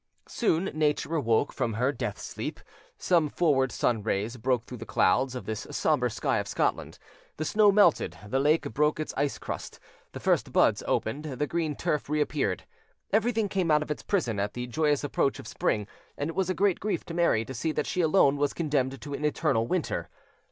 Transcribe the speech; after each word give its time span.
Soon 0.27 0.63
nature 0.73 1.15
awoke 1.15 1.53
from 1.53 1.73
her 1.73 1.91
death 1.91 2.17
sleep: 2.17 2.59
some 2.97 3.29
forward 3.29 3.71
sun 3.71 4.01
rays 4.01 4.35
broke 4.35 4.63
through 4.63 4.79
the 4.79 4.83
clouds 4.87 5.35
of 5.35 5.45
this 5.45 5.67
sombre 5.69 6.09
sky 6.09 6.39
of 6.39 6.47
Scotland; 6.47 6.97
the 7.37 7.45
snow 7.45 7.71
melted, 7.71 8.17
the 8.25 8.39
lake 8.39 8.63
broke 8.73 8.99
its 8.99 9.13
ice 9.15 9.37
crust, 9.37 9.79
the 10.13 10.19
first 10.19 10.51
buds 10.51 10.81
opened, 10.87 11.25
the 11.25 11.45
green 11.45 11.75
turf 11.75 12.09
reappeared; 12.09 12.63
everything 13.13 13.47
came 13.47 13.69
out 13.69 13.83
of 13.83 13.91
its 13.91 14.01
prison 14.01 14.39
at 14.39 14.55
the 14.55 14.65
joyous 14.65 15.03
approach 15.03 15.37
of 15.37 15.45
spring, 15.47 15.85
and 16.17 16.31
it 16.31 16.35
was 16.35 16.49
a 16.49 16.55
great 16.55 16.79
grief 16.79 17.05
to 17.05 17.13
Mary 17.13 17.45
to 17.45 17.53
see 17.53 17.71
that 17.71 17.85
she 17.85 18.01
alone 18.01 18.37
was 18.37 18.55
condemned 18.55 18.99
to 19.01 19.13
an 19.13 19.23
eternal 19.23 19.67
winter. 19.67 20.09